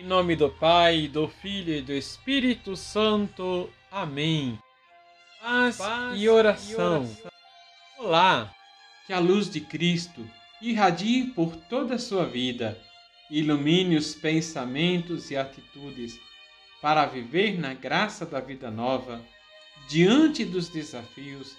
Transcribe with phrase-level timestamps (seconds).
[0.00, 3.68] Em nome do Pai, do Filho e do Espírito Santo.
[3.90, 4.58] Amém.
[5.42, 6.72] Paz, Paz e, oração.
[6.72, 7.30] e oração.
[7.98, 8.54] Olá,
[9.06, 10.26] que a luz de Cristo
[10.62, 12.80] irradie por toda a sua vida,
[13.30, 16.18] ilumine os pensamentos e atitudes
[16.80, 19.22] para viver na graça da vida nova
[19.86, 21.58] diante dos desafios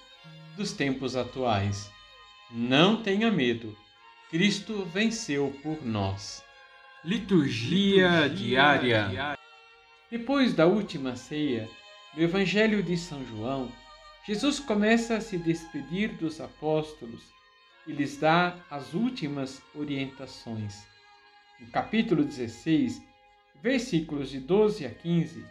[0.57, 1.91] dos tempos atuais.
[2.49, 3.77] Não tenha medo,
[4.31, 6.43] Cristo venceu por nós.
[7.03, 9.07] Liturgia, Liturgia diária.
[9.09, 9.39] diária.
[10.11, 11.67] Depois da última ceia,
[12.15, 13.71] no Evangelho de São João,
[14.27, 17.23] Jesus começa a se despedir dos apóstolos
[17.87, 20.85] e lhes dá as últimas orientações.
[21.59, 23.01] No capítulo 16,
[23.63, 25.43] versículos de 12 a 15,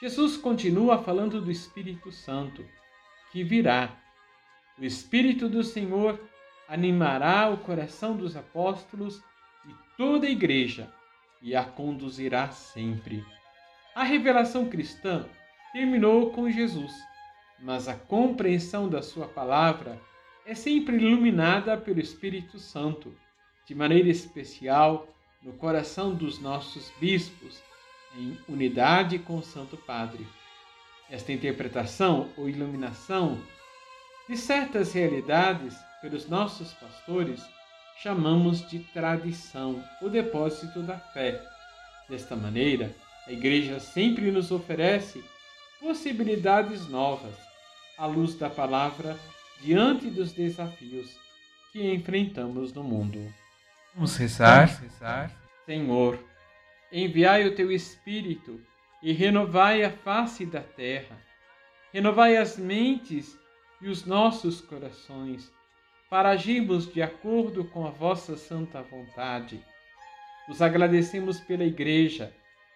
[0.00, 2.64] Jesus continua falando do Espírito Santo,
[3.30, 3.94] que virá.
[4.78, 6.18] O Espírito do Senhor
[6.66, 9.22] animará o coração dos apóstolos
[9.98, 10.88] toda a igreja
[11.42, 13.24] e a conduzirá sempre.
[13.96, 15.26] A revelação cristã
[15.72, 16.92] terminou com Jesus,
[17.58, 20.00] mas a compreensão da sua palavra
[20.46, 23.12] é sempre iluminada pelo Espírito Santo,
[23.66, 25.08] de maneira especial
[25.42, 27.60] no coração dos nossos bispos,
[28.16, 30.24] em unidade com o Santo Padre.
[31.10, 33.36] Esta interpretação ou iluminação
[34.28, 37.42] de certas realidades pelos nossos pastores
[38.02, 41.42] chamamos de tradição, o depósito da fé.
[42.08, 42.94] Desta maneira,
[43.26, 45.22] a Igreja sempre nos oferece
[45.80, 47.34] possibilidades novas,
[47.96, 49.18] à luz da palavra,
[49.60, 51.18] diante dos desafios
[51.72, 53.32] que enfrentamos no mundo.
[53.94, 54.68] Vamos rezar.
[54.68, 55.32] Vamos rezar.
[55.66, 56.18] Senhor,
[56.92, 58.60] enviai o teu Espírito
[59.02, 61.20] e renovai a face da terra.
[61.92, 63.36] Renovai as mentes
[63.80, 65.52] e os nossos corações
[66.08, 69.62] para agirmos de acordo com a vossa santa vontade.
[70.48, 72.32] Os agradecemos pela Igreja,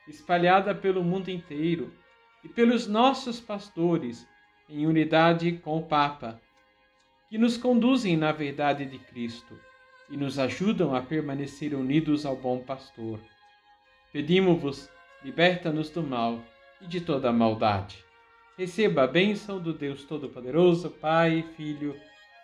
[0.07, 1.93] espalhada pelo mundo inteiro,
[2.45, 4.27] e pelos nossos pastores,
[4.69, 6.41] em unidade com o Papa,
[7.31, 9.59] que nos conduzem na verdade de Cristo
[10.11, 13.19] e nos ajudam a permanecer unidos ao bom pastor.
[14.13, 14.91] Pedimos-vos,
[15.25, 16.43] liberta-nos do mal
[16.81, 18.05] e de toda a maldade.
[18.59, 21.99] Receba a bênção do Deus Todo-Poderoso, Pai, Filho